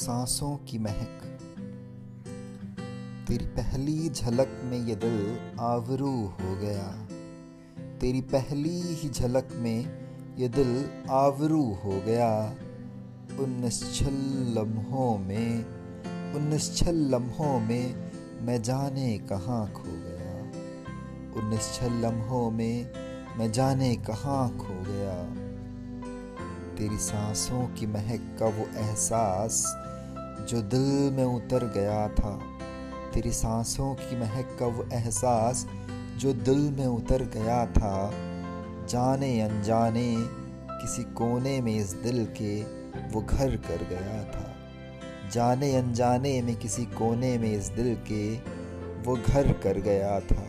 [0.00, 1.22] सांसों की महक।
[3.28, 7.08] तेरी पहली झलक में ये दिल आवरू हो गया।
[7.98, 10.08] तेरी पहली ही झलक में
[10.38, 12.50] ये दिल आवरू हो गया।
[13.40, 14.14] उन निश्चल
[14.58, 15.64] लम्हों में,
[16.34, 18.12] उन निश्चल लम्हों में
[18.42, 20.40] मैं जाने कहाँ खो गया।
[21.40, 22.90] उन निश्चल लम्हों में
[23.38, 25.50] मैं जाने कहाँ खो गया।
[26.76, 29.86] तेरी सांसों की महक का वो एहसास
[30.46, 32.40] जो दिल में उतर गया था।
[33.14, 35.66] तेरी सांसों की महक का वो एहसास
[36.16, 38.10] जो दिल में उतर गया था।
[38.86, 40.16] जाने अनजाने
[40.70, 42.62] किसी कोने में इस दिल के
[43.12, 44.56] वो घर कर गया था।
[45.30, 48.36] जाने अनजाने में किसी कोने में इस दिल के
[49.02, 50.46] वो घर कर गया था।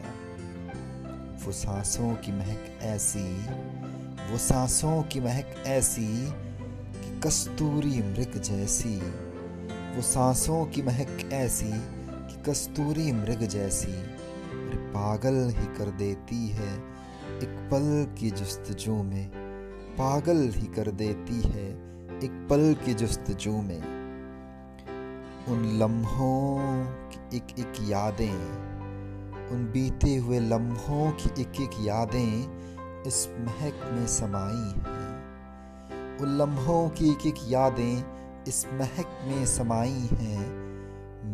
[1.45, 3.47] वो सांसों की महक ऐसी,
[4.31, 6.31] वो सांसों की महक ऐसी
[6.93, 9.01] कि कस्तूरी मृग जैसी
[9.91, 11.71] वो सांसों की महक ऐसी
[12.27, 13.93] कि कस्तूरी मृग जैसी
[14.93, 16.77] पागल ही कर देती है
[17.37, 19.27] एक पल की जस्तजू में।
[19.93, 21.69] पागल ही कर देती है
[22.23, 23.81] एक पल की जस्तजू में।
[25.47, 26.57] उन लम्हों
[27.09, 28.39] की एक एक यादें,
[29.51, 32.61] उन बीते हुए लम्हों की एक एक यादें
[33.03, 40.09] इस महक में समाई हैं। उन लम्हों की एक एक यादें इस महक में समाई
[40.11, 40.45] हैं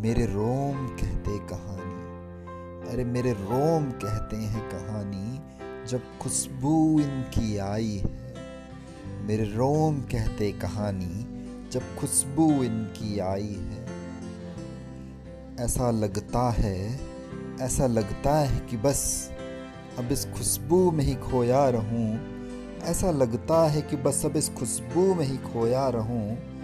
[0.01, 5.39] मेरे रोम कहते कहानी। अरे मेरे रोम कहते हैं कहानी
[5.87, 8.33] जब खुशबू इनकी आई है।
[9.27, 11.25] मेरे रोम कहते कहानी
[11.71, 13.85] जब खुशबू इनकी आई है।
[15.59, 16.99] ऐसा लगता है,
[17.61, 19.31] ऐसा लगता है कि बस
[19.99, 22.19] अब इस खुशबू में ही खोया रहूँ।
[22.83, 26.56] ऐसा लगता है कि बस अब इस खुशबू में ही खोया रहूँ।